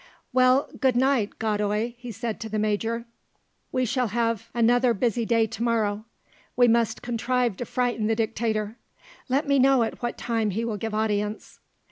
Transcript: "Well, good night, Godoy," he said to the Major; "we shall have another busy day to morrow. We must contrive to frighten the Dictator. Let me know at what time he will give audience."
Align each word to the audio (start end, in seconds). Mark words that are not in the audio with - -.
"Well, 0.33 0.67
good 0.79 0.95
night, 0.95 1.37
Godoy," 1.37 1.93
he 1.99 2.11
said 2.11 2.39
to 2.39 2.49
the 2.49 2.57
Major; 2.57 3.05
"we 3.71 3.85
shall 3.85 4.07
have 4.07 4.49
another 4.51 4.95
busy 4.95 5.27
day 5.27 5.45
to 5.45 5.61
morrow. 5.61 6.05
We 6.55 6.67
must 6.67 7.03
contrive 7.03 7.55
to 7.57 7.65
frighten 7.65 8.07
the 8.07 8.15
Dictator. 8.15 8.77
Let 9.29 9.47
me 9.47 9.59
know 9.59 9.83
at 9.83 10.01
what 10.01 10.17
time 10.17 10.49
he 10.49 10.65
will 10.65 10.77
give 10.77 10.95
audience." 10.95 11.59